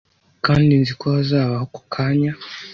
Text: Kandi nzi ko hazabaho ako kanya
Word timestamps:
Kandi 0.45 0.71
nzi 0.81 0.93
ko 0.99 1.05
hazabaho 1.15 1.65
ako 1.67 1.81
kanya 1.93 2.31